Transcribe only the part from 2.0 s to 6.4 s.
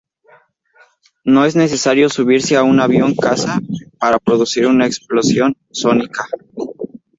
subirse a un avión caza para producir una explosión sónica.